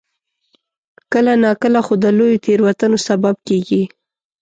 کله 1.11 1.33
ناکله 1.43 1.79
خو 1.85 1.93
د 2.03 2.05
لویو 2.17 2.41
تېروتنو 2.45 2.97
سبب 3.07 3.35
کېږي. 3.47 3.83